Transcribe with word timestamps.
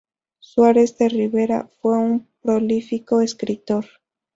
Suárez 0.39 0.97
de 0.97 1.09
Ribera 1.09 1.69
fue 1.79 1.95
un 1.99 2.27
prolífico 2.41 3.21
escritor. 3.21 3.85